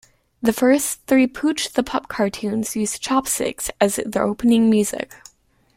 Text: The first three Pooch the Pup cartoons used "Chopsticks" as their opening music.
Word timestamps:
The 0.41 0.51
first 0.51 1.01
three 1.05 1.27
Pooch 1.27 1.73
the 1.73 1.83
Pup 1.83 2.07
cartoons 2.07 2.75
used 2.75 3.03
"Chopsticks" 3.03 3.69
as 3.79 3.99
their 4.03 4.23
opening 4.23 4.67
music. 4.67 5.13